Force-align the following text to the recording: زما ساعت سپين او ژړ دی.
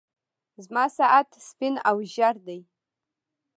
زما 0.65 0.85
ساعت 0.97 1.29
سپين 1.47 1.75
او 1.89 1.97
ژړ 2.13 2.35
دی. 2.47 2.59